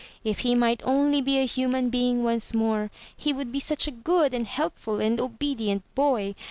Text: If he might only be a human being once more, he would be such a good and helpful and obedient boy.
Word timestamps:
If 0.23 0.39
he 0.39 0.55
might 0.55 0.81
only 0.83 1.21
be 1.21 1.37
a 1.37 1.45
human 1.45 1.91
being 1.91 2.23
once 2.23 2.55
more, 2.55 2.89
he 3.15 3.31
would 3.31 3.51
be 3.51 3.59
such 3.59 3.87
a 3.87 3.91
good 3.91 4.33
and 4.33 4.47
helpful 4.47 4.99
and 4.99 5.19
obedient 5.21 5.83
boy. 5.93 6.33